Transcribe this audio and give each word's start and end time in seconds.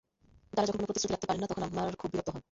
তাঁরা 0.55 0.67
যখন 0.69 0.79
কোনো 0.79 0.87
প্রতিশ্রুতি 0.89 1.13
রাখতে 1.15 1.27
পারেন 1.29 1.41
না, 1.43 1.47
তখন 1.51 1.63
আবার 1.83 1.95
খুব 2.01 2.09
বিরক্ত 2.11 2.29
হন। 2.33 2.39